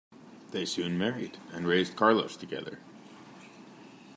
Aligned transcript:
They 0.49 0.65
soon 0.65 0.97
married, 0.97 1.37
and 1.53 1.67
raised 1.67 1.95
Carlos 1.95 2.35
together. 2.35 2.79